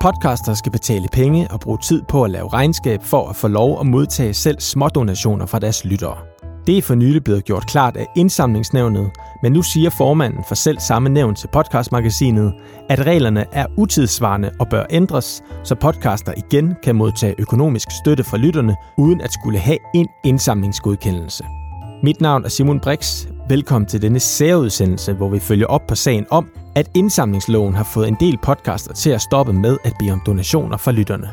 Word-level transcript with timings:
Podcaster 0.00 0.54
skal 0.54 0.72
betale 0.72 1.08
penge 1.12 1.48
og 1.50 1.60
bruge 1.60 1.78
tid 1.78 2.02
på 2.08 2.24
at 2.24 2.30
lave 2.30 2.48
regnskab 2.48 3.02
for 3.02 3.28
at 3.28 3.36
få 3.36 3.48
lov 3.48 3.80
at 3.80 3.86
modtage 3.86 4.34
selv 4.34 4.60
smådonationer 4.60 5.46
fra 5.46 5.58
deres 5.58 5.84
lyttere. 5.84 6.16
Det 6.66 6.78
er 6.78 6.82
for 6.82 6.94
nylig 6.94 7.24
blevet 7.24 7.44
gjort 7.44 7.66
klart 7.66 7.96
af 7.96 8.06
indsamlingsnævnet, 8.16 9.10
men 9.42 9.52
nu 9.52 9.62
siger 9.62 9.90
formanden 9.90 10.44
for 10.48 10.54
selv 10.54 10.78
samme 10.80 11.08
nævn 11.08 11.34
til 11.34 11.48
podcastmagasinet, 11.52 12.54
at 12.88 13.06
reglerne 13.06 13.44
er 13.52 13.66
utidsvarende 13.76 14.50
og 14.60 14.68
bør 14.68 14.84
ændres, 14.90 15.42
så 15.64 15.74
podcaster 15.74 16.32
igen 16.36 16.74
kan 16.82 16.96
modtage 16.96 17.34
økonomisk 17.38 17.88
støtte 17.90 18.24
fra 18.24 18.36
lytterne, 18.36 18.76
uden 18.98 19.20
at 19.20 19.32
skulle 19.32 19.58
have 19.58 19.78
en 19.94 20.08
indsamlingsgodkendelse. 20.24 21.44
Mit 22.02 22.20
navn 22.20 22.44
er 22.44 22.48
Simon 22.48 22.80
Brix. 22.80 23.26
Velkommen 23.48 23.88
til 23.88 24.02
denne 24.02 24.20
særudsendelse, 24.20 25.12
hvor 25.12 25.28
vi 25.28 25.38
følger 25.38 25.66
op 25.66 25.86
på 25.88 25.94
sagen 25.94 26.26
om, 26.30 26.48
at 26.74 26.90
indsamlingsloven 26.94 27.74
har 27.74 27.84
fået 27.84 28.08
en 28.08 28.16
del 28.20 28.38
podcaster 28.42 28.94
til 28.94 29.10
at 29.10 29.22
stoppe 29.22 29.52
med 29.52 29.78
at 29.84 29.92
bede 29.98 30.12
om 30.12 30.22
donationer 30.26 30.76
fra 30.76 30.92
lytterne. 30.92 31.30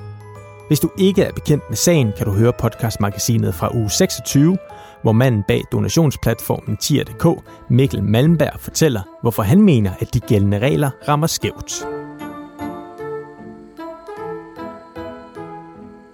Hvis 0.67 0.79
du 0.79 0.89
ikke 0.97 1.23
er 1.23 1.31
bekendt 1.31 1.63
med 1.69 1.77
sagen, 1.77 2.13
kan 2.17 2.25
du 2.25 2.31
høre 2.31 2.53
podcastmagasinet 2.53 3.55
fra 3.55 3.75
uge 3.75 3.89
26, 3.89 4.57
hvor 5.01 5.11
manden 5.11 5.43
bag 5.47 5.61
donationsplatformen 5.71 6.77
Tier.dk, 6.77 7.43
Mikkel 7.69 8.03
Malmberg, 8.03 8.59
fortæller, 8.59 9.01
hvorfor 9.21 9.43
han 9.43 9.61
mener, 9.61 9.91
at 9.99 10.13
de 10.13 10.19
gældende 10.19 10.59
regler 10.59 10.89
rammer 11.07 11.27
skævt. 11.27 11.96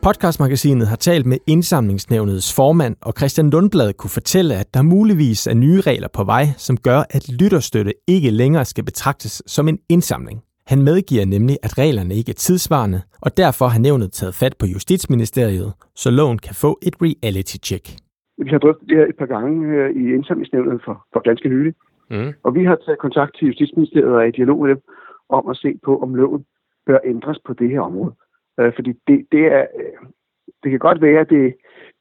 Podcastmagasinet 0.08 0.88
har 0.94 1.00
talt 1.10 1.26
med 1.32 1.38
indsamlingsnævnets 1.54 2.50
formand, 2.58 2.96
og 3.08 3.14
Christian 3.20 3.50
Lundblad 3.54 3.94
kunne 4.00 4.16
fortælle, 4.20 4.54
at 4.62 4.70
der 4.76 4.82
muligvis 4.96 5.42
er 5.52 5.56
nye 5.66 5.82
regler 5.90 6.12
på 6.18 6.24
vej, 6.34 6.46
som 6.68 6.76
gør, 6.88 7.00
at 7.16 7.24
lytterstøtte 7.42 7.94
ikke 8.16 8.32
længere 8.42 8.66
skal 8.66 8.86
betragtes 8.90 9.34
som 9.56 9.66
en 9.72 9.80
indsamling. 9.96 10.38
Han 10.72 10.80
medgiver 10.90 11.26
nemlig, 11.36 11.56
at 11.66 11.72
reglerne 11.84 12.14
ikke 12.20 12.32
er 12.36 12.40
tidsvarende, 12.46 13.02
og 13.26 13.30
derfor 13.38 13.66
har 13.74 13.82
nævnet 13.88 14.10
taget 14.20 14.36
fat 14.42 14.56
på 14.60 14.66
Justitsministeriet, 14.73 15.70
så 16.02 16.10
loven 16.20 16.40
kan 16.45 16.56
få 16.64 16.72
et 16.88 16.95
reality-check. 17.06 17.86
Vi 18.45 18.50
har 18.54 18.60
drøftet 18.64 18.86
det 18.90 18.98
her 18.98 19.08
et 19.14 19.17
par 19.22 19.30
gange 19.36 19.54
i 20.02 20.04
indsamlingsnævnet 20.17 20.82
for, 20.86 20.95
for 21.14 21.20
ganske 21.30 21.48
nylig. 21.54 21.73
Mm. 22.12 22.32
Og 22.45 22.56
vi 22.58 22.62
har 22.70 22.78
taget 22.86 23.00
kontakt 23.06 23.32
til 23.38 23.48
Justitsministeriet 23.48 24.12
og 24.16 24.20
er 24.23 24.28
i 24.32 24.38
dialog 24.40 24.58
med 24.64 24.70
dem 24.70 24.82
om 25.38 25.44
at 25.52 25.58
se 25.64 25.72
på, 25.86 25.92
om 26.04 26.16
loven 26.16 26.44
bør 26.88 27.00
ændres 27.14 27.40
på 27.48 27.54
det 27.54 27.70
her 27.70 27.82
område. 27.90 28.14
Øh, 28.59 28.73
fordi 28.76 28.94
det, 29.08 29.28
det, 29.32 29.46
er, 29.46 29.66
øh, 29.80 30.08
det 30.64 30.72
kan 30.72 30.80
godt 30.80 31.02
være, 31.02 31.20
at 31.20 31.30
det, 31.30 31.56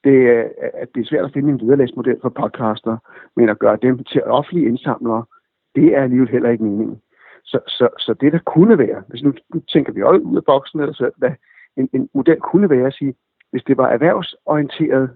det, 0.04 0.28
at 0.74 0.88
det 0.94 1.00
er 1.00 1.04
svært 1.04 1.24
at 1.24 1.32
finde 1.32 1.52
en 1.52 1.60
viderelæsmodel 1.60 2.18
for 2.22 2.28
podcaster, 2.28 2.96
men 3.36 3.48
at 3.48 3.58
gøre 3.58 3.78
dem 3.82 4.04
til 4.04 4.24
offentlige 4.24 4.68
indsamlere, 4.68 5.24
det 5.74 5.96
er 5.96 6.02
alligevel 6.02 6.28
heller 6.28 6.50
ikke 6.50 6.64
meningen. 6.64 7.00
Så, 7.44 7.58
så, 7.66 7.88
så 7.98 8.14
det, 8.20 8.32
der 8.32 8.38
kunne 8.38 8.78
være, 8.78 9.02
hvis 9.08 9.22
nu, 9.22 9.32
nu 9.54 9.60
tænker 9.60 9.92
vi 9.92 10.02
også 10.02 10.20
ud 10.20 10.36
af 10.36 10.44
boksen, 10.44 10.80
eller 10.80 10.94
så, 10.94 11.10
hvad 11.16 11.30
en, 11.76 11.88
en 11.92 12.08
model 12.14 12.40
kunne 12.40 12.70
være 12.70 12.86
at 12.86 12.94
sige, 12.94 13.14
hvis 13.50 13.64
det 13.64 13.76
var 13.76 13.88
erhvervsorienteret 13.88 15.10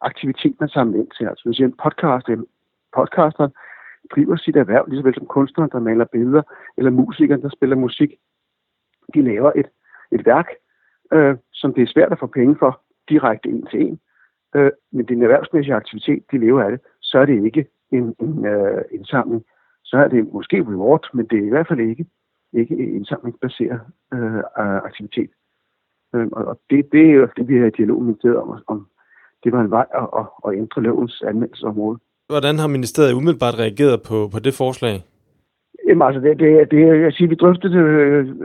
aktivitet, 0.00 0.56
man 0.60 0.68
samlede 0.68 0.98
ind 0.98 1.10
til, 1.10 1.24
altså 1.24 1.42
hvis 1.44 1.60
en 1.60 1.76
podcast, 1.82 2.26
podcaster 2.96 3.48
driver 4.14 4.36
sit 4.36 4.56
erhverv, 4.56 4.84
lige 4.88 4.98
så 4.98 5.04
vel 5.04 5.14
som 5.14 5.26
kunstneren, 5.26 5.70
der 5.70 5.80
maler 5.80 6.04
billeder, 6.04 6.42
eller 6.76 6.90
musikeren, 6.90 7.42
der 7.42 7.48
spiller 7.48 7.76
musik, 7.76 8.10
de 9.14 9.22
laver 9.22 9.52
et, 9.56 9.68
et 10.12 10.26
værk, 10.26 10.48
øh, 11.12 11.36
som 11.52 11.74
det 11.74 11.82
er 11.82 11.92
svært 11.94 12.12
at 12.12 12.18
få 12.18 12.26
penge 12.26 12.56
for 12.58 12.80
direkte 13.08 13.48
en 13.48 13.66
til 13.66 13.80
en. 13.80 14.00
Øh, 14.56 14.70
men 14.92 15.06
det 15.06 15.10
er 15.10 15.16
en 15.16 15.22
erhvervsmæssig 15.22 15.74
aktivitet, 15.74 16.22
de 16.32 16.38
lever 16.38 16.62
af 16.62 16.70
det, 16.70 16.80
så 17.00 17.18
er 17.18 17.26
det 17.26 17.44
ikke 17.44 17.66
en, 17.92 18.14
en 18.20 18.46
øh, 18.46 18.84
indsamling. 18.92 19.44
Så 19.84 19.96
er 19.96 20.08
det 20.08 20.32
måske 20.32 20.56
reward, 20.62 21.08
men 21.14 21.26
det 21.26 21.38
er 21.38 21.46
i 21.46 21.48
hvert 21.48 21.68
fald 21.68 21.80
ikke, 21.80 22.06
ikke 22.52 22.74
en 22.74 22.94
indsamlingsbaseret 22.94 23.80
øh, 24.14 24.42
aktivitet. 24.88 25.30
Øh, 26.14 26.26
og 26.32 26.60
det, 26.70 26.92
det 26.92 27.10
er 27.10 27.12
jo 27.12 27.28
det, 27.36 27.48
vi 27.48 27.58
har 27.58 27.66
i 27.66 27.70
dialog 27.70 28.02
med 28.02 28.36
om, 28.36 28.62
om 28.66 28.86
det 29.44 29.52
var 29.52 29.60
en 29.60 29.70
vej 29.70 29.86
at, 29.94 30.08
at, 30.20 30.26
at 30.46 30.58
ændre 30.58 30.82
lovens 30.82 31.22
anvendelsesområde. 31.22 31.98
Hvordan 32.28 32.58
har 32.58 32.68
ministeriet 32.76 33.12
umiddelbart 33.12 33.58
reageret 33.58 34.02
på, 34.08 34.28
på 34.32 34.38
det 34.38 34.54
forslag? 34.54 34.96
Jamen 35.88 36.06
altså, 36.06 36.20
det, 36.20 36.38
det, 36.38 36.70
det 36.70 36.80
jeg 37.06 37.12
siger, 37.12 37.28
vi 37.28 37.34
drøftede 37.34 37.72
det, 37.74 37.84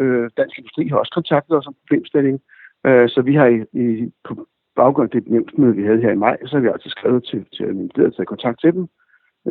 øh, 0.02 0.30
Dansk 0.38 0.58
Industri 0.58 0.88
har 0.88 0.98
også 0.98 1.14
kontaktet 1.20 1.58
os 1.58 1.68
om 1.68 1.76
problemstilling, 1.82 2.42
øh, 2.86 3.10
så 3.10 3.22
vi 3.22 3.36
har 3.36 3.46
i, 3.46 3.58
i, 3.84 4.12
på 4.28 4.48
baggrund 4.76 5.16
af 5.16 5.22
det 5.22 5.32
nævnsmøde, 5.32 5.76
vi 5.76 5.84
havde 5.84 6.02
her 6.02 6.12
i 6.12 6.24
maj, 6.26 6.38
så 6.46 6.56
har 6.56 6.62
vi 6.62 6.68
altså 6.68 6.90
skrevet 6.90 7.24
til, 7.24 7.46
til 7.54 7.76
ministeriet 7.76 8.08
at 8.08 8.16
tage 8.16 8.26
kontakt 8.26 8.60
til 8.62 8.74
dem. 8.74 8.88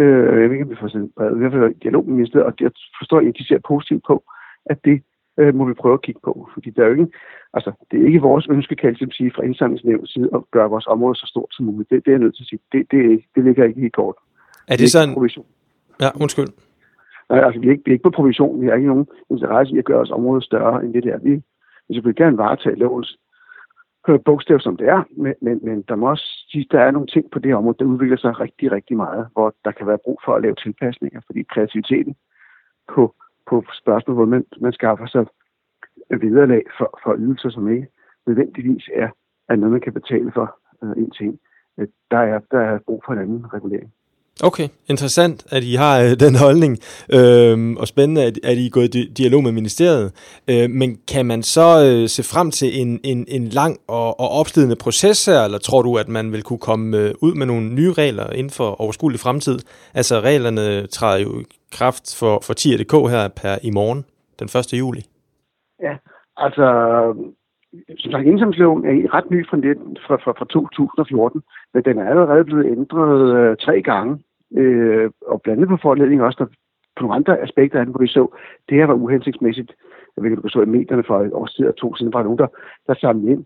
Øh, 0.01 0.41
jeg 0.41 0.49
ved 0.49 0.53
ikke, 0.53 0.65
om 0.65 0.71
vi 0.71 0.81
får 0.81 0.89
sendt 0.89 1.15
brevet, 1.15 1.39
vi 1.41 1.45
har 1.45 1.73
dialog 1.83 2.07
med 2.07 2.15
ministeriet, 2.15 2.47
og 2.47 2.55
jeg 2.61 2.71
forstår, 3.01 3.19
at 3.19 3.39
de 3.39 3.47
ser 3.47 3.59
positivt 3.69 4.05
på, 4.07 4.25
at 4.67 4.79
det 4.85 5.03
øh, 5.39 5.55
må 5.55 5.65
vi 5.65 5.75
prøve 5.75 5.95
at 5.95 6.03
kigge 6.03 6.21
på, 6.25 6.49
fordi 6.55 6.71
der 6.71 6.83
er 6.83 6.87
jo 6.87 6.93
ikke, 6.93 7.13
altså, 7.55 7.73
det 7.91 8.01
er 8.01 8.07
ikke 8.07 8.21
vores 8.21 8.47
ønske, 8.51 8.77
kan 8.77 8.97
jeg 9.01 9.09
sige, 9.13 9.33
fra 9.35 9.43
indsamlingsnævnets 9.43 10.13
side, 10.13 10.29
at 10.35 10.41
gøre 10.51 10.71
vores 10.71 10.87
område 10.87 11.15
så 11.15 11.27
stort 11.27 11.51
som 11.51 11.67
muligt. 11.67 11.91
Det, 11.91 12.05
det 12.05 12.11
er 12.11 12.17
jeg 12.17 12.21
nødt 12.21 12.37
til 12.37 12.43
at 12.43 12.49
sige. 12.49 12.61
Det, 12.73 12.91
det, 12.91 13.25
det 13.35 13.45
ligger 13.45 13.65
ikke 13.65 13.87
i 13.87 13.89
kort. 13.89 14.15
Er 14.69 14.73
det, 14.73 14.79
det 14.79 14.85
er 14.85 14.89
sådan... 14.99 15.15
Provision. 15.15 15.47
Ja, 16.01 16.09
undskyld. 16.21 16.49
Nej, 17.31 17.41
altså, 17.47 17.61
vi 17.61 17.67
er, 17.67 17.71
ikke, 17.71 17.83
vi 17.85 17.91
er 17.91 17.93
ikke 17.93 18.03
på 18.03 18.11
provision. 18.11 18.61
Vi 18.61 18.67
har 18.67 18.75
ikke 18.75 18.89
nogen 18.89 19.07
interesse 19.31 19.75
i 19.75 19.79
at 19.79 19.85
gøre 19.85 20.01
os 20.01 20.11
området 20.11 20.45
større 20.45 20.85
end 20.85 20.95
det 20.95 21.05
der. 21.05 21.19
Vi, 21.19 21.43
vi 21.89 22.01
vil 22.01 22.15
gerne 22.15 22.39
varetage 22.39 22.77
lovens 22.77 23.19
øh, 24.09 24.19
bogstav, 24.25 24.61
som 24.61 24.77
det 24.77 24.89
er, 24.89 25.03
men, 25.17 25.35
men, 25.41 25.61
men 25.63 25.83
der 25.83 25.97
må 25.97 26.11
også 26.11 26.47
sige, 26.51 26.67
der 26.71 26.81
er 26.81 26.91
nogle 26.91 27.07
ting 27.07 27.31
på 27.31 27.39
det 27.39 27.55
område, 27.55 27.77
der 27.79 27.85
udvikler 27.85 28.17
sig 28.17 28.41
rigtig, 28.41 28.73
rigtig 28.73 28.97
meget, 28.97 29.29
hvor 29.33 29.55
der 29.65 29.73
kan 29.73 29.87
være 29.87 29.99
brug 30.05 30.21
for 30.25 30.35
at 30.35 30.43
lave 30.43 30.55
tilpasninger, 30.55 31.21
fordi 31.27 31.43
kreativiteten 31.43 32.17
på, 32.95 33.15
på 33.51 33.65
spørgsmål, 33.81 34.15
hvor 34.15 34.25
man, 34.25 34.45
man 34.61 34.73
skaffer 34.73 35.07
sig 35.07 35.27
vederlag 36.11 36.63
for, 36.79 36.99
for 37.05 37.17
ydelser, 37.19 37.51
som 37.51 37.69
ikke 37.69 37.89
nødvendigvis 38.27 38.89
er, 38.95 39.09
er 39.49 39.57
noget, 39.57 39.73
man 39.73 39.81
kan 39.81 39.93
betale 39.93 40.33
for 40.33 40.59
øh, 40.83 40.91
en 40.97 41.11
ting. 41.11 41.41
Øh, 41.79 41.89
der 42.11 42.19
er, 42.19 42.41
der 42.51 42.61
er 42.61 42.79
brug 42.79 43.03
for 43.07 43.13
en 43.13 43.19
anden 43.19 43.55
regulering. 43.55 43.93
Okay, 44.43 44.69
interessant, 44.89 45.47
at 45.51 45.63
I 45.65 45.75
har 45.75 46.01
øh, 46.01 46.11
den 46.27 46.35
holdning, 46.35 46.79
øhm, 47.13 47.77
og 47.77 47.89
spændende, 47.89 48.25
at, 48.25 48.39
at 48.45 48.59
I 48.59 48.67
er 48.67 48.71
gået 48.71 48.95
i 48.95 49.13
dialog 49.13 49.43
med 49.43 49.53
ministeriet. 49.53 50.13
Øh, 50.51 50.71
men 50.71 50.99
kan 51.09 51.27
man 51.27 51.43
så 51.43 51.85
øh, 51.85 52.09
se 52.09 52.23
frem 52.23 52.51
til 52.51 52.81
en, 52.81 53.01
en, 53.05 53.25
en 53.29 53.49
lang 53.49 53.79
og, 53.89 54.21
og 54.21 54.29
opslidende 54.29 54.77
proces 54.77 55.25
her, 55.25 55.41
eller 55.45 55.59
tror 55.59 55.83
du, 55.83 55.97
at 55.97 56.09
man 56.09 56.33
vil 56.33 56.43
kunne 56.43 56.59
komme 56.59 56.97
øh, 56.97 57.15
ud 57.21 57.35
med 57.35 57.47
nogle 57.47 57.75
nye 57.75 57.93
regler 57.93 58.31
inden 58.31 58.51
for 58.51 58.81
overskuelig 58.81 59.21
fremtid? 59.21 59.59
Altså 59.95 60.21
reglerne 60.21 60.87
træder 60.87 61.19
jo 61.19 61.41
i 61.41 61.45
kraft 61.73 62.17
for, 62.19 62.41
for 62.43 62.55
10.dk 62.55 63.11
her 63.11 63.29
per 63.29 63.59
i 63.63 63.71
morgen, 63.71 64.05
den 64.39 64.49
1. 64.59 64.73
juli. 64.73 65.03
Ja, 65.83 65.95
altså 66.37 66.67
som 67.99 68.13
sagt, 68.13 68.27
indsamlingsloven 68.27 68.85
er 68.85 69.15
ret 69.15 69.31
ny 69.31 69.47
fra, 69.49 69.57
fra, 70.07 70.17
fra, 70.17 70.33
fra 70.39 70.45
2014, 70.45 71.43
men 71.75 71.85
den 71.85 71.99
er 71.99 72.09
allerede 72.09 72.45
blevet 72.45 72.67
ændret 72.67 73.37
øh, 73.37 73.57
tre 73.57 73.83
gange, 73.83 74.19
øh, 74.57 75.11
og 75.27 75.43
blandt 75.43 75.59
andet 75.59 75.69
på 75.69 75.83
forledning 75.83 76.23
også, 76.23 76.37
der 76.39 76.47
på 76.97 77.03
nogle 77.03 77.15
andre 77.15 77.41
aspekter 77.41 77.79
af 77.79 77.85
den, 77.85 77.93
hvor 77.93 78.01
vi 78.01 78.09
så, 78.09 78.37
det 78.69 78.79
her 78.79 78.87
var 78.87 78.95
uhensigtsmæssigt. 78.95 79.73
Jeg 80.17 80.25
ved 80.25 80.31
ikke, 80.31 80.43
du 80.43 80.49
så 80.49 80.61
i 80.63 80.75
medierne 80.77 81.05
for 81.07 81.21
et 81.21 81.33
års 81.33 81.55
tid 81.55 81.67
og 81.67 81.77
to 81.77 81.95
siden, 81.95 82.13
var 82.13 82.23
nogen, 82.23 82.39
der, 82.39 82.47
der 82.87 82.95
samlede 82.95 83.33
ind 83.33 83.45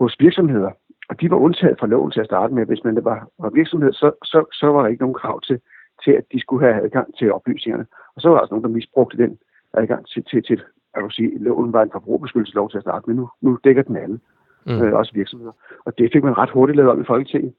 hos 0.00 0.16
virksomheder, 0.20 0.70
og 1.08 1.20
de 1.20 1.30
var 1.30 1.36
undtaget 1.36 1.78
fra 1.78 1.86
loven 1.86 2.10
til 2.10 2.20
at 2.20 2.26
starte 2.26 2.54
med. 2.54 2.66
Hvis 2.66 2.84
man 2.84 2.96
det 2.96 3.04
var, 3.04 3.28
var 3.38 3.50
virksomhed, 3.50 3.92
så, 3.92 4.12
så, 4.24 4.44
så 4.52 4.66
var 4.66 4.82
der 4.82 4.88
ikke 4.88 5.02
nogen 5.02 5.20
krav 5.22 5.40
til, 5.40 5.60
til, 6.04 6.10
at 6.10 6.24
de 6.32 6.40
skulle 6.40 6.64
have 6.66 6.84
adgang 6.84 7.16
til 7.18 7.32
oplysningerne. 7.32 7.86
Og 8.16 8.20
så 8.20 8.28
var 8.28 8.34
der 8.34 8.40
også 8.40 8.54
nogen, 8.54 8.64
der 8.64 8.76
misbrugte 8.76 9.16
den 9.18 9.38
adgang 9.72 10.06
til, 10.06 10.24
til, 10.24 10.42
til 10.42 10.62
jeg 10.94 11.02
kan 11.02 11.10
sige, 11.10 11.38
loven 11.38 11.72
var 11.72 11.82
en 11.82 11.90
forbrugerbeskyttelseslov 11.92 12.70
til 12.70 12.76
at 12.76 12.82
starte, 12.82 13.06
men 13.06 13.16
nu, 13.16 13.30
nu 13.40 13.58
dækker 13.64 13.82
den 13.82 13.96
alle, 13.96 14.20
mm. 14.66 14.82
øh, 14.82 14.94
også 14.94 15.12
virksomheder. 15.14 15.52
Og 15.84 15.98
det 15.98 16.10
fik 16.12 16.24
man 16.24 16.38
ret 16.38 16.50
hurtigt 16.50 16.76
lavet 16.76 16.90
om 16.90 17.00
i 17.00 17.04
Folketinget. 17.04 17.54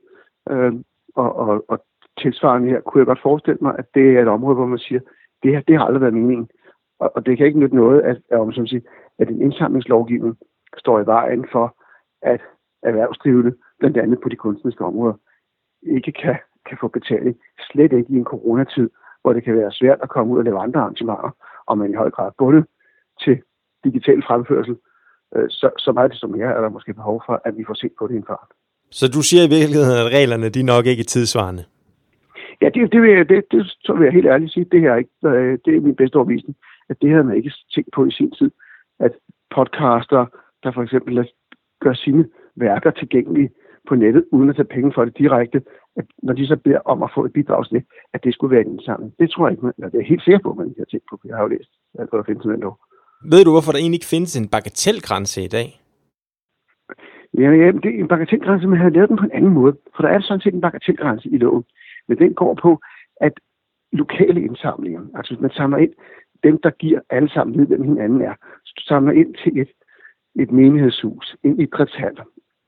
Øh, 0.50 0.73
og, 1.16 1.35
og, 1.35 1.66
og 1.68 1.85
tilsvarende 2.22 2.69
her 2.69 2.81
kunne 2.81 3.00
jeg 3.00 3.06
godt 3.06 3.22
forestille 3.22 3.57
mig, 3.62 3.75
at 3.78 3.85
det 3.94 4.18
er 4.18 4.22
et 4.22 4.28
område, 4.28 4.56
hvor 4.56 4.66
man 4.66 4.79
siger, 4.79 5.00
det 5.44 5.51
her, 5.51 5.62
det 5.62 5.78
har 5.78 5.85
aldrig 5.85 6.01
været 6.01 6.13
meningen. 6.13 6.50
Og, 7.00 7.12
og 7.16 7.25
det 7.25 7.38
kan 7.38 7.45
ikke 7.45 7.59
nytte 7.59 7.75
noget, 7.75 8.01
at, 8.01 8.18
at, 8.29 8.56
som 8.56 8.68
siger, 8.68 8.81
at 9.19 9.30
en 9.30 9.42
indsamlingslovgivning 9.42 10.38
står 10.77 11.00
i 11.00 11.06
vejen 11.06 11.45
for, 11.51 11.75
at 12.21 12.42
erhvervsdrivende, 12.83 13.56
blandt 13.80 13.98
andet 13.98 14.21
på 14.21 14.30
de 14.30 14.36
kunstneriske 14.36 14.86
områder, 14.86 15.13
ikke 15.83 16.12
kan, 16.12 16.36
kan 16.69 16.77
få 16.81 16.88
betaling. 16.88 17.36
Slet 17.71 17.94
ikke 17.94 18.13
i 18.13 18.15
en 18.15 18.24
coronatid, 18.24 18.89
hvor 19.21 19.33
det 19.33 19.44
kan 19.44 19.56
være 19.56 19.71
svært 19.71 20.00
at 20.04 20.09
komme 20.09 20.33
ud 20.33 20.38
og 20.38 20.44
lave 20.44 20.59
andre 20.59 20.80
arrangementer, 20.80 21.31
og 21.65 21.77
man 21.77 21.92
i 21.92 21.95
høj 21.95 22.09
grad 22.09 22.31
bundet 22.38 22.65
til 23.23 23.41
digital 23.83 24.23
fremførsel, 24.27 24.75
øh, 25.35 25.50
så, 25.50 25.69
så 25.77 25.91
meget 25.91 26.12
det 26.12 26.19
som 26.19 26.29
mere 26.29 26.56
er 26.57 26.62
der 26.62 26.69
måske 26.69 26.94
behov 26.94 27.23
for, 27.25 27.41
at 27.45 27.57
vi 27.57 27.63
får 27.67 27.73
set 27.73 27.91
på 28.00 28.07
det 28.07 28.13
i 28.13 28.17
en 28.17 28.27
fart. 28.27 28.50
Så 28.91 29.06
du 29.15 29.21
siger 29.21 29.44
i 29.45 29.53
virkeligheden, 29.57 30.00
at 30.06 30.12
reglerne 30.17 30.50
de 30.50 30.63
nok 30.63 30.85
ikke 30.85 31.01
er 31.01 31.12
tidsvarende? 31.15 31.63
Ja, 32.62 32.69
det, 32.69 32.91
det, 32.91 33.01
vil 33.01 33.12
jeg, 33.12 33.29
det, 33.29 33.44
det 33.51 33.62
så 33.81 33.94
vil 33.94 34.06
jeg 34.06 34.13
helt 34.13 34.27
ærligt 34.27 34.53
sige. 34.53 34.65
Det 34.71 34.81
her 34.81 34.91
er, 34.91 34.97
ikke, 34.97 35.12
øh, 35.25 35.57
det 35.65 35.75
er 35.75 35.81
min 35.81 35.95
bedste 35.95 36.15
overbevisning, 36.15 36.56
at 36.89 36.97
det 37.01 37.09
havde 37.09 37.23
man 37.23 37.38
ikke 37.38 37.53
tænkt 37.75 37.89
på 37.95 38.06
i 38.06 38.12
sin 38.12 38.31
tid. 38.31 38.51
At 39.00 39.12
podcaster, 39.56 40.25
der 40.63 40.71
for 40.71 40.83
eksempel 40.83 41.29
gør 41.83 41.94
sine 41.94 42.25
værker 42.56 42.91
tilgængelige 42.91 43.50
på 43.88 43.95
nettet, 43.95 44.25
uden 44.31 44.50
at 44.50 44.56
tage 44.56 44.73
penge 44.75 44.91
for 44.94 45.06
det 45.06 45.18
direkte, 45.18 45.61
at 45.95 46.06
når 46.23 46.33
de 46.33 46.47
så 46.47 46.56
beder 46.56 46.79
om 46.85 47.03
at 47.03 47.11
få 47.15 47.25
et 47.25 47.33
bidrag 47.33 47.65
til 47.65 47.75
det, 47.77 47.85
at 48.13 48.23
det 48.23 48.33
skulle 48.33 48.56
være 48.56 48.65
en 48.65 48.71
indsamling. 48.71 49.13
Det 49.19 49.29
tror 49.29 49.47
jeg 49.47 49.51
ikke, 49.51 49.65
man, 49.65 49.91
det 49.91 50.00
er 50.00 50.11
helt 50.13 50.23
sikker 50.23 50.39
på, 50.39 50.50
at 50.50 50.57
man 50.57 50.68
ikke 50.68 50.81
har 50.81 50.91
tænkt 50.91 51.06
på, 51.09 51.19
jeg 51.25 51.35
har 51.35 51.44
jo 51.44 51.47
læst 51.47 51.71
alt, 52.00 52.09
hvad 52.09 52.18
der 52.18 52.23
findes 52.23 52.45
med 52.45 52.57
lov. 52.57 52.79
Ved 53.31 53.44
du, 53.45 53.51
hvorfor 53.51 53.71
der 53.71 53.79
egentlig 53.79 53.97
ikke 53.97 54.13
findes 54.15 54.35
en 54.35 54.50
bagatelgrænse 54.50 55.41
i 55.44 55.47
dag? 55.47 55.81
Ja, 57.38 57.50
ja 57.51 57.71
det 57.71 57.85
er 57.85 58.00
en 58.00 58.07
bagatelgrænse, 58.07 58.67
men 58.67 58.73
jeg 58.73 58.81
havde 58.81 58.94
lavet 58.94 59.09
den 59.09 59.17
på 59.17 59.23
en 59.23 59.31
anden 59.31 59.53
måde. 59.53 59.77
For 59.95 60.03
der 60.03 60.09
er 60.09 60.21
sådan 60.21 60.41
set 60.41 60.53
en 60.53 60.62
bagatelgrænse 60.62 61.29
i 61.29 61.38
loven. 61.38 61.63
Men 62.07 62.17
den 62.17 62.33
går 62.33 62.53
på, 62.62 62.79
at 63.21 63.33
lokale 63.91 64.41
indsamlinger, 64.41 65.01
altså 65.15 65.33
hvis 65.33 65.41
man 65.41 65.51
samler 65.51 65.77
ind, 65.77 65.94
dem 66.44 66.57
der 66.63 66.69
giver 66.69 67.00
alle 67.09 67.29
sammen 67.29 67.57
ved, 67.59 67.67
hvem 67.67 67.83
hinanden 67.83 68.21
er, 68.21 68.35
så 68.65 68.73
du 68.77 68.83
samler 68.83 69.13
ind 69.13 69.35
til 69.44 69.59
et, 69.61 69.71
et 70.35 70.51
menighedshus, 70.51 71.35
en 71.44 71.59
idrætshal, 71.59 72.18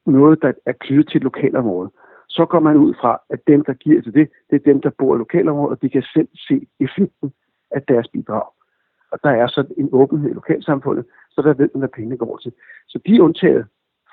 noget, 0.05 0.41
der 0.41 0.51
er 0.65 0.73
knyttet 0.79 1.09
til 1.09 1.17
et 1.17 1.23
lokalområde, 1.23 1.91
så 2.29 2.45
går 2.45 2.59
man 2.59 2.77
ud 2.77 2.93
fra, 3.01 3.21
at 3.29 3.39
dem, 3.47 3.63
der 3.63 3.73
giver 3.73 4.01
til 4.01 4.13
det, 4.13 4.29
det 4.49 4.55
er 4.55 4.71
dem, 4.71 4.81
der 4.81 4.89
bor 4.97 5.15
i 5.15 5.17
lokalområdet, 5.17 5.71
og 5.71 5.81
de 5.81 5.89
kan 5.89 6.03
selv 6.13 6.27
se 6.47 6.67
effekten 6.79 7.33
af 7.71 7.81
deres 7.81 8.07
bidrag. 8.07 8.56
Og 9.11 9.19
der 9.23 9.29
er 9.29 9.47
så 9.47 9.65
en 9.77 9.89
åbenhed 9.91 10.29
i 10.29 10.33
lokalsamfundet, 10.33 11.05
så 11.31 11.41
der 11.41 11.53
ved 11.53 11.69
man, 11.73 11.79
hvad 11.79 11.89
pengene 11.89 12.17
går 12.17 12.37
til. 12.37 12.53
Så 12.87 12.99
de 13.05 13.15
er 13.15 13.21
undtaget 13.21 13.65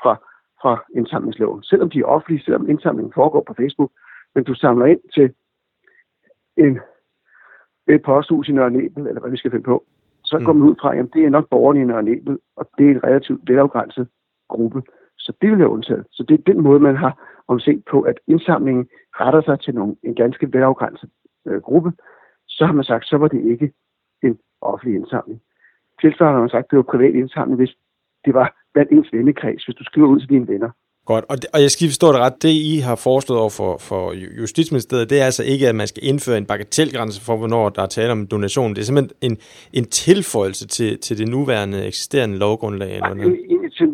fra, 0.03 0.15
fra 0.63 0.85
indsamlingsloven. 0.97 1.63
Selvom 1.63 1.91
de 1.91 2.01
er 2.01 2.05
offentlige, 2.05 2.45
selvom 2.45 2.69
indsamlingen 2.69 3.13
foregår 3.13 3.43
på 3.47 3.55
Facebook, 3.55 3.93
men 4.35 4.45
du 4.45 4.55
samler 4.55 4.87
ind 4.87 5.01
til 5.15 5.35
en, 6.57 6.81
et 7.89 8.03
posthus 8.03 8.49
i 8.49 8.53
Nørre 8.53 8.71
Nebel, 8.71 9.07
eller 9.07 9.21
hvad 9.21 9.31
vi 9.31 9.37
skal 9.37 9.51
finde 9.51 9.65
på, 9.65 9.85
så 10.25 10.39
mm. 10.39 10.45
går 10.45 10.53
man 10.53 10.69
ud 10.69 10.75
fra, 10.81 10.97
at 10.97 11.07
det 11.13 11.25
er 11.25 11.31
nok 11.31 11.49
borgerne 11.51 11.81
i 11.81 11.85
Nørre 11.85 12.03
Nebel, 12.03 12.39
og 12.57 12.71
det 12.79 12.87
er 12.87 12.91
en 12.91 13.05
relativt 13.05 13.49
velafgrænset 13.49 14.09
gruppe. 14.49 14.83
Så 15.19 15.33
det 15.43 15.51
vil 15.51 15.59
jeg 15.59 15.69
undtaget. 15.69 16.07
Så 16.11 16.23
det 16.29 16.35
er 16.35 16.53
den 16.53 16.63
måde, 16.63 16.81
man 16.81 16.97
har 16.97 17.43
omset 17.49 17.85
på, 17.91 18.01
at 18.01 18.21
indsamlingen 18.27 18.89
retter 19.21 19.43
sig 19.43 19.61
til 19.61 19.75
nogle, 19.75 19.97
en 20.03 20.15
ganske 20.15 20.53
velafgrænset 20.53 21.11
øh, 21.47 21.61
gruppe. 21.63 21.93
Så 22.49 22.67
har 22.67 22.73
man 22.73 22.85
sagt, 22.85 23.07
så 23.07 23.17
var 23.17 23.29
det 23.29 23.41
ikke 23.45 23.73
offentlig 24.73 24.95
indsamling. 25.01 25.41
Tilsvarende 26.01 26.37
har 26.37 26.47
man 26.47 26.55
sagt, 26.55 26.65
at 26.65 26.71
det 26.71 26.77
var 26.77 26.93
privat 26.95 27.15
indsamling, 27.15 27.57
hvis 27.61 27.75
det 28.25 28.35
var 28.35 28.49
blandt 28.75 28.91
ens 28.93 29.13
vennekreds, 29.13 29.65
hvis 29.65 29.77
du 29.81 29.85
skriver 29.85 30.09
ud 30.09 30.21
til 30.21 30.29
dine 30.29 30.49
venner. 30.49 30.71
Godt, 31.07 31.25
og, 31.31 31.37
det, 31.37 31.47
og 31.55 31.61
jeg 31.65 31.71
skal 31.71 31.89
forstå 31.89 32.09
det 32.13 32.21
ret, 32.21 32.43
det 32.43 32.55
I 32.73 32.75
har 32.89 32.97
foreslået 33.09 33.41
over 33.41 33.55
for, 33.61 33.73
for 33.89 34.03
Justitsministeriet, 34.41 35.11
det 35.11 35.21
er 35.21 35.25
altså 35.25 35.45
ikke, 35.53 35.69
at 35.69 35.75
man 35.75 35.87
skal 35.87 36.03
indføre 36.11 36.39
en 36.39 36.47
bagatelgrænse 36.47 37.19
for, 37.27 37.37
hvornår 37.37 37.69
der 37.69 37.83
er 37.83 37.87
tale 37.87 38.13
om 38.13 38.27
donation. 38.27 38.71
Det 38.75 38.81
er 38.81 38.89
simpelthen 38.89 39.17
en, 39.29 39.37
en 39.73 39.85
tilføjelse 39.85 40.67
til, 40.77 40.91
til 41.01 41.19
det 41.19 41.29
nuværende 41.29 41.87
eksisterende 41.87 42.39
lovgrundlag. 42.39 42.91
Eller 42.95 43.15
noget. 43.15 43.39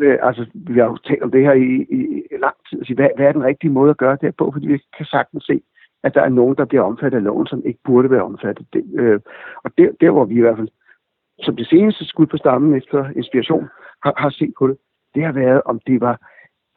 Ja, 0.01 0.27
altså, 0.27 0.45
vi 0.53 0.79
har 0.79 0.85
jo 0.85 0.97
talt 0.97 1.23
om 1.23 1.31
det 1.31 1.41
her 1.47 1.53
i, 1.53 1.71
i, 1.97 2.01
lang 2.45 2.57
tid. 2.67 2.79
Altså, 2.79 2.93
hvad, 2.93 3.09
hvad 3.15 3.25
er 3.27 3.31
den 3.31 3.43
rigtige 3.43 3.71
måde 3.71 3.89
at 3.89 3.97
gøre 3.97 4.17
det 4.21 4.35
på? 4.39 4.45
Fordi 4.53 4.67
vi 4.67 4.77
kan 4.97 5.05
sagtens 5.05 5.43
se, 5.43 5.61
at 6.03 6.15
der 6.15 6.21
er 6.21 6.29
nogen, 6.29 6.55
der 6.57 6.65
bliver 6.65 6.83
omfattet 6.83 7.17
af 7.17 7.23
loven, 7.23 7.47
som 7.47 7.61
ikke 7.65 7.79
burde 7.83 8.11
være 8.11 8.23
omfattet. 8.23 8.67
Det, 8.73 8.83
øh, 8.99 9.19
og 9.63 9.71
der, 9.77 9.91
der, 10.01 10.11
hvor 10.11 10.25
vi 10.25 10.35
i 10.35 10.41
hvert 10.41 10.57
fald, 10.57 10.67
som 11.43 11.55
det 11.55 11.67
seneste 11.67 12.05
skud 12.05 12.25
på 12.25 12.37
stammen 12.37 12.77
efter 12.77 13.09
inspiration, 13.15 13.67
har, 14.03 14.13
har 14.17 14.29
set 14.29 14.53
på 14.59 14.67
det, 14.67 14.77
det 15.15 15.23
har 15.23 15.31
været, 15.31 15.61
om 15.65 15.79
det 15.87 16.01
var 16.01 16.19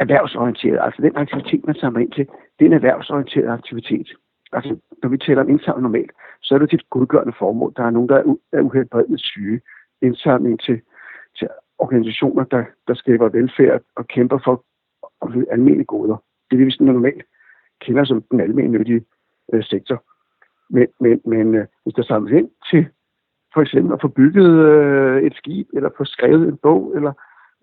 erhvervsorienteret. 0.00 0.78
Altså 0.82 1.02
den 1.02 1.16
aktivitet, 1.16 1.66
man 1.66 1.74
samler 1.74 2.00
ind 2.00 2.12
til, 2.12 2.26
det 2.58 2.64
er 2.64 2.66
en 2.66 2.72
erhvervsorienteret 2.72 3.52
aktivitet. 3.52 4.08
Altså 4.52 4.76
når 5.02 5.08
vi 5.08 5.18
taler 5.18 5.42
om 5.42 5.48
indsamling 5.48 5.82
normalt, 5.82 6.12
så 6.42 6.54
er 6.54 6.58
det 6.58 6.70
til 6.70 6.78
et 6.78 6.90
godgørende 6.90 7.34
formål. 7.38 7.72
Der 7.76 7.84
er 7.84 7.90
nogen, 7.90 8.08
der 8.08 8.36
er 8.52 8.60
uhelbredet 8.60 9.20
syge. 9.20 9.60
Indsamling 10.02 10.60
til, 10.60 10.80
til 11.38 11.48
organisationer, 11.78 12.44
der, 12.44 12.64
der 12.88 12.94
skaber 12.94 13.28
velfærd 13.28 13.80
og 13.96 14.06
kæmper 14.08 14.38
for 14.44 14.64
almindelige 15.50 15.84
goder. 15.84 16.16
Det 16.50 16.56
er 16.56 16.58
det, 16.58 16.66
vi 16.66 16.70
sådan 16.70 16.86
normalt 16.86 17.22
kender 17.80 18.04
som 18.04 18.22
den 18.30 18.40
almindelige 18.40 19.04
øh, 19.52 19.64
sektor. 19.64 20.04
Men, 20.70 20.86
men, 21.00 21.20
men 21.24 21.54
øh, 21.54 21.66
hvis 21.82 21.94
der 21.94 22.02
samles 22.02 22.32
ind 22.32 22.50
til 22.70 22.86
for 23.54 23.60
eksempel 23.60 23.92
at 23.92 24.00
få 24.00 24.08
bygget 24.08 24.52
øh, 24.68 25.22
et 25.22 25.34
skib, 25.34 25.68
eller 25.74 25.90
få 25.96 26.04
skrevet 26.04 26.48
en 26.48 26.56
bog, 26.56 26.92
eller 26.96 27.12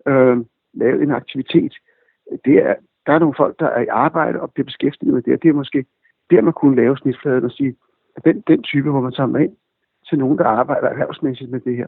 øh, 0.08 0.36
lavet 0.74 1.02
en 1.02 1.10
aktivitet, 1.10 1.74
det 2.44 2.56
er, 2.56 2.74
der 3.06 3.12
er 3.12 3.18
nogle 3.18 3.34
folk, 3.36 3.60
der 3.60 3.66
er 3.66 3.80
i 3.80 3.86
arbejde 3.86 4.40
og 4.40 4.52
bliver 4.52 4.64
beskæftiget 4.64 5.14
med 5.14 5.22
det, 5.22 5.42
det 5.42 5.48
er 5.48 5.52
måske 5.52 5.84
der, 6.30 6.40
man 6.40 6.52
kunne 6.52 6.76
lave 6.76 6.96
snitfladen 6.96 7.44
og 7.44 7.50
sige, 7.50 7.76
at 8.16 8.24
den, 8.24 8.40
den 8.40 8.62
type, 8.62 8.90
hvor 8.90 9.00
man 9.00 9.12
samler 9.12 9.40
ind 9.40 9.56
til 10.08 10.18
nogen, 10.18 10.38
der 10.38 10.44
arbejder 10.44 10.88
erhvervsmæssigt 10.88 11.50
med 11.50 11.60
det 11.60 11.76
her, 11.76 11.86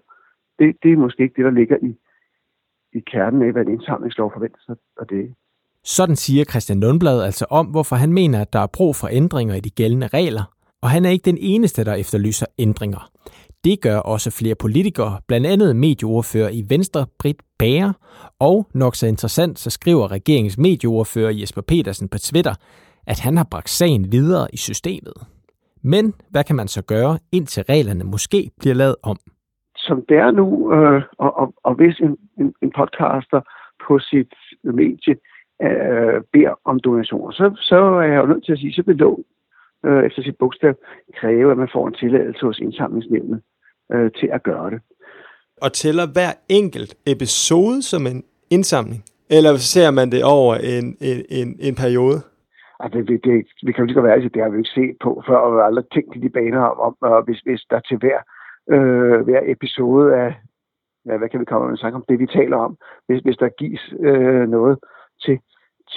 det, 0.58 0.76
det 0.82 0.92
er 0.92 0.96
måske 0.96 1.22
ikke 1.22 1.36
det, 1.36 1.44
der 1.44 1.50
ligger 1.50 1.76
i, 1.82 1.96
i 2.92 3.00
kernen 3.00 3.42
af, 3.42 3.52
hvad 3.52 3.62
en 3.62 3.72
indsamlingslov 3.72 4.32
forventer 4.32 4.58
at 4.68 4.76
og 4.96 5.10
det 5.10 5.34
sådan 5.84 6.16
siger 6.16 6.44
Christian 6.44 6.80
Lundblad 6.80 7.22
altså 7.22 7.46
om, 7.50 7.66
hvorfor 7.66 7.96
han 7.96 8.12
mener, 8.12 8.40
at 8.40 8.52
der 8.52 8.58
er 8.58 8.66
brug 8.76 8.96
for 8.96 9.08
ændringer 9.12 9.54
i 9.54 9.60
de 9.60 9.70
gældende 9.70 10.06
regler, 10.06 10.42
og 10.82 10.90
han 10.90 11.04
er 11.04 11.10
ikke 11.10 11.30
den 11.30 11.38
eneste, 11.40 11.84
der 11.84 11.94
efterlyser 11.94 12.46
ændringer. 12.58 13.10
Det 13.64 13.80
gør 13.82 13.98
også 13.98 14.30
flere 14.40 14.54
politikere, 14.54 15.20
blandt 15.28 15.46
andet 15.46 15.76
medieordfører 15.76 16.48
i 16.48 16.62
Venstre, 16.68 17.06
Britt 17.18 17.42
Bager, 17.58 17.92
og 18.40 18.66
nok 18.74 18.94
så 18.94 19.06
interessant, 19.06 19.58
så 19.58 19.70
skriver 19.70 20.10
regeringens 20.10 20.58
medieordfører 20.58 21.30
Jesper 21.30 21.62
Petersen 21.62 22.08
på 22.08 22.18
Twitter, 22.18 22.54
at 23.06 23.20
han 23.20 23.36
har 23.36 23.46
bragt 23.50 23.70
sagen 23.70 24.12
videre 24.12 24.46
i 24.52 24.56
systemet. 24.56 25.14
Men 25.82 26.14
hvad 26.30 26.44
kan 26.44 26.56
man 26.56 26.68
så 26.68 26.82
gøre, 26.82 27.18
indtil 27.32 27.62
reglerne 27.62 28.04
måske 28.04 28.50
bliver 28.60 28.74
lavet 28.74 28.96
om? 29.02 29.16
Som 29.76 30.04
det 30.08 30.16
er 30.16 30.30
nu, 30.30 30.72
øh, 30.74 31.02
og, 31.18 31.36
og, 31.36 31.54
og 31.64 31.74
hvis 31.74 31.96
en, 32.00 32.16
en, 32.40 32.54
en 32.62 32.72
podcaster 32.78 33.40
på 33.88 33.98
sit 33.98 34.34
medie 34.64 35.12
øh, 35.12 35.33
beder 36.32 36.54
om 36.64 36.80
donationer, 36.80 37.30
så, 37.30 37.54
så 37.56 37.76
er 37.76 38.02
jeg 38.12 38.22
jo 38.22 38.26
nødt 38.26 38.44
til 38.44 38.52
at 38.52 38.58
sige, 38.58 38.72
så 38.72 38.82
vil 38.86 38.96
loven 38.96 39.24
øh, 39.86 40.06
efter 40.06 40.22
sit 40.22 40.38
bogstav 40.38 40.74
kræve, 41.20 41.50
at 41.50 41.58
man 41.58 41.68
får 41.72 41.88
en 41.88 41.94
tilladelse 41.94 42.46
hos 42.46 42.58
indsamlingsnævnet 42.58 43.42
øh, 43.92 44.10
til 44.18 44.28
at 44.32 44.42
gøre 44.42 44.70
det. 44.70 44.80
Og 45.62 45.72
tæller 45.72 46.06
hver 46.12 46.32
enkelt 46.48 46.94
episode 47.06 47.82
som 47.82 48.06
en 48.06 48.24
indsamling? 48.50 49.02
Eller 49.30 49.56
ser 49.56 49.90
man 49.90 50.10
det 50.10 50.22
over 50.24 50.54
en, 50.54 50.86
en, 51.00 51.18
en, 51.38 51.48
en 51.60 51.74
periode? 51.74 52.18
Altså, 52.80 52.98
det, 52.98 53.20
det, 53.24 53.46
vi 53.66 53.72
kan 53.72 53.82
jo 53.82 53.86
lige 53.86 53.94
godt 53.94 54.06
være, 54.06 54.14
at 54.14 54.34
det 54.34 54.42
har 54.42 54.50
vi 54.50 54.58
ikke 54.58 54.76
set 54.78 54.96
på 55.02 55.22
før, 55.26 55.36
og 55.36 55.52
vi 55.52 55.56
har 55.58 55.64
aldrig 55.64 55.84
tænkt 55.92 56.16
i 56.16 56.20
de 56.20 56.28
baner 56.28 56.60
om, 56.60 56.78
om 56.86 56.94
og 57.00 57.24
hvis, 57.24 57.40
hvis 57.46 57.62
der 57.70 57.80
til 57.80 57.98
hver, 58.02 58.18
øh, 58.74 59.20
hver 59.26 59.42
episode 59.54 60.14
af, 60.22 60.30
ja, 61.06 61.16
hvad 61.16 61.28
kan 61.28 61.40
vi 61.40 61.44
komme 61.44 61.68
med 61.68 61.76
snakke 61.76 61.96
om, 61.96 62.04
det 62.08 62.18
vi 62.18 62.26
taler 62.26 62.56
om, 62.56 62.76
hvis, 63.06 63.20
hvis 63.20 63.36
der 63.36 63.48
gives 63.48 63.94
øh, 64.00 64.48
noget 64.48 64.78
til, 65.24 65.38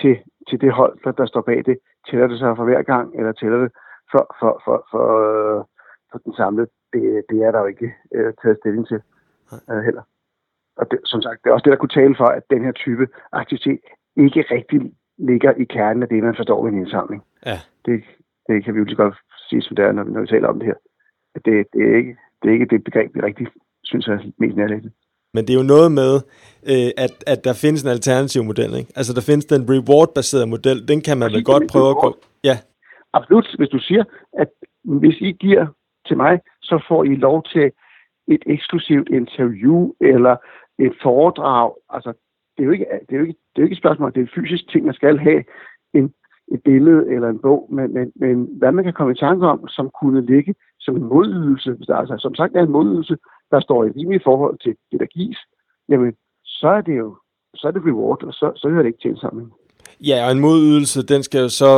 til, 0.02 0.18
til 0.50 0.62
det 0.62 0.72
hold, 0.72 1.00
der, 1.04 1.12
der 1.12 1.26
står 1.26 1.42
bag 1.42 1.66
det, 1.66 1.78
tæller 2.10 2.28
det 2.28 2.40
sig 2.40 2.56
for 2.56 2.64
hver 2.64 2.82
gang, 2.82 3.16
eller 3.20 3.32
tæller 3.32 3.60
det 3.64 3.72
for, 4.12 4.36
for, 4.40 4.62
for, 4.66 4.88
for, 4.92 5.06
øh, 5.26 5.64
for 6.12 6.18
den 6.18 6.34
samlede 6.34 6.68
det, 6.94 7.24
det 7.30 7.38
er 7.44 7.52
der 7.52 7.60
jo 7.60 7.66
ikke 7.66 7.94
øh, 8.16 8.34
taget 8.42 8.58
stilling 8.62 8.88
til 8.88 9.02
øh, 9.72 9.84
heller. 9.88 10.04
Og 10.78 10.92
det, 10.92 11.00
som 11.06 11.22
sagt, 11.22 11.44
det 11.44 11.50
er 11.50 11.54
også 11.54 11.64
det, 11.64 11.72
der 11.72 11.78
kunne 11.78 12.00
tale 12.02 12.16
for, 12.16 12.26
at 12.26 12.44
den 12.50 12.64
her 12.64 12.72
type 12.72 13.08
aktivitet 13.32 13.80
ikke 14.16 14.42
rigtig 14.52 14.94
ligger 15.18 15.52
i 15.52 15.64
kernen 15.64 16.04
af 16.04 16.10
det, 16.10 16.24
man 16.24 16.36
forstår 16.36 16.64
ved 16.64 16.72
en 16.72 16.80
indsamling. 16.80 17.24
Ja. 17.46 17.58
Det, 17.86 18.04
det 18.48 18.64
kan 18.64 18.74
vi 18.74 18.80
jo 18.80 18.86
lige 18.86 18.96
godt 18.96 19.16
sige, 19.50 19.62
som 19.62 19.76
det 19.76 19.86
er, 19.86 19.92
når, 19.92 20.04
når 20.04 20.22
vi 20.22 20.28
taler 20.28 20.48
om 20.48 20.60
det 20.60 20.68
her. 20.68 20.80
Det, 21.46 21.68
det, 21.74 21.92
er 21.92 21.96
ikke, 21.96 22.18
det 22.42 22.50
er 22.50 22.54
ikke 22.54 22.66
det 22.66 22.84
begreb, 22.84 23.16
vi 23.16 23.22
rigtig 23.22 23.48
synes 23.84 24.08
er 24.08 24.20
mest 24.38 24.58
nærliggende. 24.58 24.92
Men 25.38 25.46
det 25.46 25.54
er 25.54 25.62
jo 25.64 25.74
noget 25.76 25.92
med, 26.02 26.14
øh, 26.72 26.90
at, 27.06 27.14
at 27.34 27.40
der 27.48 27.54
findes 27.64 27.82
en 27.84 27.90
alternativ 27.98 28.42
model. 28.52 28.72
Ikke? 28.80 28.92
Altså 29.00 29.12
der 29.18 29.24
findes 29.30 29.46
den 29.54 29.62
reward-baserede 29.72 30.48
model, 30.56 30.78
den 30.92 31.00
kan 31.08 31.18
man 31.22 31.30
vel 31.36 31.44
godt 31.52 31.66
prøve 31.74 31.90
at 31.94 31.98
gå... 32.04 32.10
Ja. 32.50 32.56
Absolut, 33.14 33.48
hvis 33.60 33.70
du 33.76 33.80
siger, 33.80 34.04
at 34.42 34.50
hvis 35.02 35.18
I 35.30 35.32
giver 35.32 35.66
til 36.08 36.18
mig, 36.18 36.40
så 36.62 36.76
får 36.88 37.04
I 37.04 37.16
lov 37.16 37.38
til 37.54 37.66
et 38.28 38.44
eksklusivt 38.46 39.10
interview 39.10 39.92
eller 40.02 40.36
et 40.86 40.96
foredrag. 41.04 41.72
Altså, 41.96 42.12
det 42.54 42.62
er 42.64 42.68
jo 42.70 42.72
ikke, 42.72 42.86
det 43.08 43.14
er 43.16 43.20
jo 43.22 43.26
ikke, 43.28 43.40
det 43.52 43.58
er 43.58 43.62
jo 43.62 43.68
ikke 43.68 43.80
et 43.80 43.84
spørgsmål, 43.84 44.14
det 44.14 44.20
er 44.20 44.28
en 44.28 44.38
fysisk 44.38 44.64
ting, 44.72 44.86
man 44.86 45.00
skal 45.02 45.18
have 45.18 45.44
en, 45.94 46.06
et 46.54 46.62
billede 46.64 47.02
eller 47.14 47.30
en 47.30 47.40
bog, 47.40 47.70
men, 47.72 47.94
men, 47.94 48.12
men 48.16 48.36
hvad 48.60 48.72
man 48.72 48.84
kan 48.84 48.94
komme 48.94 49.14
i 49.14 49.24
tanke 49.26 49.46
om, 49.48 49.68
som 49.68 49.90
kunne 50.02 50.26
ligge 50.26 50.56
som 50.80 50.96
en 50.96 51.04
modydelse, 51.04 51.72
hvis 51.74 51.88
der 51.88 51.96
altså, 51.96 52.16
som 52.20 52.36
sagt 52.36 52.56
er 52.56 52.64
en 52.64 52.78
modydelse, 52.78 53.18
der 53.52 53.60
står 53.60 53.84
i 53.84 53.90
rimelig 53.90 54.22
forhold 54.24 54.58
til 54.64 54.76
det, 54.92 55.00
der 55.00 55.06
gives, 55.06 55.40
jamen, 55.90 56.14
så 56.46 56.68
er 56.68 56.82
det 56.82 56.98
jo 56.98 57.18
så 57.56 57.68
er 57.68 57.72
det 57.72 57.82
reward, 57.86 58.24
og 58.24 58.34
så, 58.34 58.52
så 58.56 58.70
hører 58.70 58.82
det 58.84 58.88
ikke 58.88 59.02
til 59.02 59.10
indsamling. 59.10 59.52
Ja, 60.10 60.26
og 60.26 60.32
en 60.32 60.40
modydelse, 60.40 61.06
den 61.14 61.24
skal, 61.24 61.40
jo 61.42 61.50
så, 61.50 61.72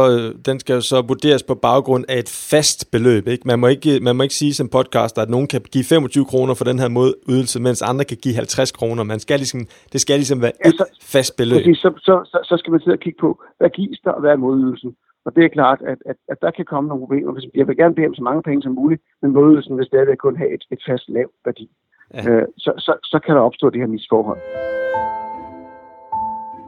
den 0.45 0.59
skal 0.59 0.73
jo 0.73 0.81
så 0.81 1.01
vurderes 1.01 1.43
på 1.43 1.55
baggrund 1.55 2.05
af 2.09 2.17
et 2.19 2.49
fast 2.51 2.91
beløb. 2.91 3.27
Ikke? 3.27 3.43
Man, 3.45 3.59
må 3.59 3.67
ikke, 3.67 3.99
man 3.99 4.15
må 4.15 4.23
ikke 4.23 4.35
sige 4.35 4.53
som 4.53 4.69
podcaster, 4.69 5.21
at 5.21 5.29
nogen 5.29 5.47
kan 5.47 5.61
give 5.73 5.83
25 5.83 6.25
kroner 6.25 6.53
for 6.53 6.65
den 6.65 6.79
her 6.79 6.88
modydelse, 6.88 7.61
mens 7.61 7.81
andre 7.81 8.05
kan 8.05 8.17
give 8.23 8.35
50 8.35 8.71
kroner. 8.71 9.03
Man 9.03 9.19
skal 9.19 9.39
ligesom, 9.39 9.61
det 9.93 10.01
skal 10.01 10.15
ligesom 10.15 10.41
være 10.41 10.51
ja, 10.65 10.69
så, 10.69 10.83
et 10.83 11.03
fast 11.03 11.38
beløb. 11.38 11.57
Præcis, 11.57 11.77
så, 11.77 11.89
så, 11.97 12.15
så, 12.31 12.39
så 12.43 12.57
skal 12.57 12.71
man 12.71 12.79
sidde 12.79 12.95
og 12.95 12.99
kigge 12.99 13.19
på, 13.19 13.43
hvad 13.57 13.69
gives 13.69 13.99
der, 14.03 14.11
og 14.11 14.21
hvad 14.21 14.31
er 14.31 14.35
modydelsen? 14.35 14.95
Og 15.25 15.35
det 15.35 15.45
er 15.45 15.55
klart, 15.57 15.79
at, 15.91 15.97
at, 16.05 16.15
at 16.31 16.38
der 16.41 16.51
kan 16.51 16.65
komme 16.65 16.88
nogle 16.88 17.03
problemer. 17.03 17.41
Jeg 17.55 17.67
vil 17.67 17.77
gerne 17.77 17.95
bede 17.95 18.07
om 18.07 18.15
så 18.15 18.23
mange 18.23 18.43
penge 18.43 18.61
som 18.61 18.71
muligt, 18.71 19.01
men 19.21 19.31
modydelsen 19.31 19.77
vil 19.77 19.85
stadigvæk 19.85 20.17
kun 20.17 20.38
have 20.38 20.53
et, 20.53 20.63
et 20.71 20.81
fast 20.88 21.09
lavt 21.09 21.35
værdi. 21.45 21.69
Ja. 22.13 22.29
Øh, 22.29 22.47
så, 22.57 22.71
så, 22.77 22.93
så 23.03 23.19
kan 23.25 23.35
der 23.35 23.41
opstå 23.41 23.69
det 23.69 23.81
her 23.81 23.88
misforhold. 23.88 24.39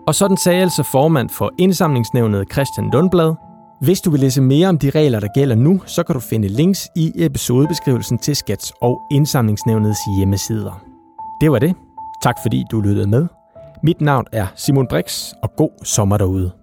Og 0.07 0.15
sådan 0.15 0.37
sagde 0.37 0.61
altså 0.61 0.83
formand 0.91 1.29
for 1.37 1.49
indsamlingsnævnet 1.59 2.51
Christian 2.53 2.89
Lundblad. 2.93 3.33
Hvis 3.81 4.01
du 4.01 4.11
vil 4.11 4.19
læse 4.19 4.41
mere 4.41 4.67
om 4.69 4.77
de 4.77 4.89
regler, 4.89 5.19
der 5.19 5.27
gælder 5.35 5.55
nu, 5.55 5.79
så 5.85 6.03
kan 6.03 6.13
du 6.13 6.19
finde 6.19 6.47
links 6.47 6.89
i 6.95 7.11
episodebeskrivelsen 7.25 8.17
til 8.17 8.35
Skats 8.35 8.73
og 8.81 9.01
indsamlingsnævnets 9.11 9.99
hjemmesider. 10.17 10.85
Det 11.41 11.51
var 11.51 11.59
det. 11.59 11.75
Tak 12.23 12.35
fordi 12.45 12.63
du 12.71 12.81
lyttede 12.81 13.09
med. 13.09 13.27
Mit 13.83 14.01
navn 14.01 14.25
er 14.33 14.45
Simon 14.55 14.87
Brix, 14.87 15.33
og 15.43 15.49
god 15.57 15.85
sommer 15.85 16.17
derude. 16.17 16.60